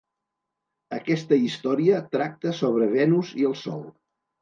[0.99, 3.89] Aquesta història tracta sobre Venus i el sol.